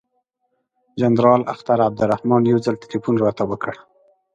[1.01, 3.73] جنرال اختر عبدالرحمن یو ځل تلیفون راته وکړ.